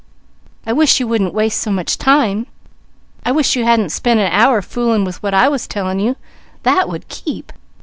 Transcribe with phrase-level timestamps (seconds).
[0.65, 2.47] I wish you wouldn't waste so much time!
[3.23, 6.15] I wish you hadn't spent an hour fooling with what I was telling you;
[6.63, 7.53] that would keep.